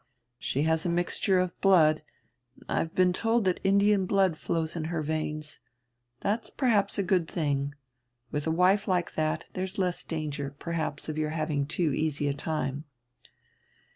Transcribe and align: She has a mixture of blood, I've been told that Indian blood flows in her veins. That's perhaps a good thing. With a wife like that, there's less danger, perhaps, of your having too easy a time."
She 0.39 0.63
has 0.63 0.83
a 0.83 0.89
mixture 0.89 1.39
of 1.39 1.61
blood, 1.61 2.01
I've 2.67 2.95
been 2.95 3.13
told 3.13 3.45
that 3.45 3.59
Indian 3.63 4.07
blood 4.07 4.35
flows 4.35 4.75
in 4.75 4.85
her 4.85 5.03
veins. 5.03 5.59
That's 6.21 6.49
perhaps 6.49 6.97
a 6.97 7.03
good 7.03 7.27
thing. 7.27 7.75
With 8.31 8.47
a 8.47 8.49
wife 8.51 8.87
like 8.87 9.13
that, 9.13 9.45
there's 9.53 9.77
less 9.77 10.03
danger, 10.03 10.55
perhaps, 10.57 11.07
of 11.07 11.19
your 11.19 11.29
having 11.29 11.67
too 11.67 11.93
easy 11.93 12.27
a 12.27 12.33
time." 12.33 12.85